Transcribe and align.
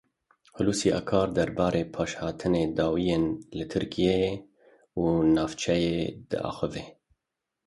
Hulusî 0.55 0.89
Akar 0.99 1.27
derbarê 1.37 1.83
pêşhatên 1.93 2.53
dawî 2.77 3.01
yên 3.07 3.23
li 3.57 3.65
Tirkiyeyê 3.73 4.33
û 5.01 5.03
navçeyê 5.35 5.99
de 6.29 6.37
axivî. 6.49 6.85